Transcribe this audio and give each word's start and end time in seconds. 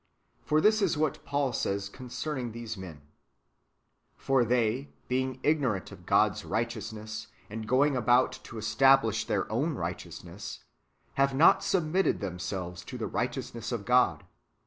For 0.43 0.61
this 0.61 0.81
is 0.81 0.97
what 0.97 1.23
Paul 1.25 1.53
says 1.53 1.87
concerning 1.87 2.53
these 2.53 2.75
men:" 2.75 3.03
For 4.25 4.43
they, 4.43 4.89
being 5.07 5.39
ignorant 5.43 5.91
of 5.91 6.07
God's 6.07 6.43
righteousness, 6.43 7.27
and 7.51 7.67
going 7.67 7.95
about 7.95 8.31
to 8.45 8.57
establish 8.57 9.25
their 9.27 9.47
own 9.51 9.75
righteousness, 9.75 10.63
have 11.17 11.35
not 11.35 11.63
submitted 11.63 12.19
themselves 12.19 12.83
to 12.85 12.97
the 12.97 13.05
righteousness 13.05 13.71
of 13.71 13.85
God. 13.85 14.23